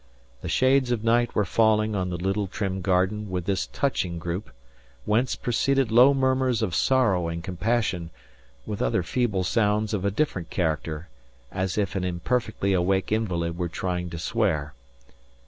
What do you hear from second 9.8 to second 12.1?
of a different character as if an